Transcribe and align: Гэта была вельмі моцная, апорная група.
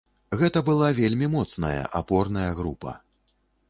Гэта 0.39 0.63
была 0.69 0.89
вельмі 1.01 1.29
моцная, 1.37 1.79
апорная 2.03 2.51
група. 2.63 3.01